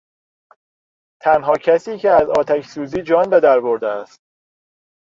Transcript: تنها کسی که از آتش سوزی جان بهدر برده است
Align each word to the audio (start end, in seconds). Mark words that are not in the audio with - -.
تنها 1.23 1.53
کسی 1.63 1.97
که 1.97 2.09
از 2.09 2.29
آتش 2.29 2.65
سوزی 2.65 3.01
جان 3.03 3.29
بهدر 3.29 3.59
برده 3.59 3.87
است 3.87 4.21